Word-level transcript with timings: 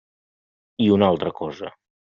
I 0.87 0.89
una 0.97 1.11
altra 1.15 1.37
cosa. 1.43 1.75